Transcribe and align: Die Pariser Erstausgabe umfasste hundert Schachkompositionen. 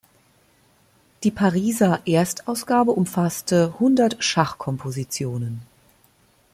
Die 1.21 1.29
Pariser 1.29 2.07
Erstausgabe 2.07 2.89
umfasste 2.91 3.79
hundert 3.79 4.17
Schachkompositionen. 4.23 5.61